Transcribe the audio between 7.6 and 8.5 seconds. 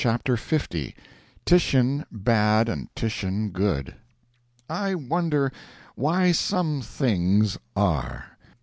are?